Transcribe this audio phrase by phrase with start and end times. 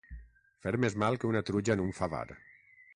[0.63, 2.27] Fer més mal que una truja en un favar.